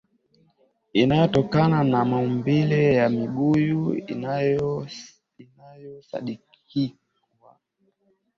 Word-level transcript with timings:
inayotokana 0.93 1.83
na 1.83 2.05
maumbile 2.05 2.93
ya 2.93 3.09
mibuyu 3.09 3.83
inayosadikiwa 4.11 6.41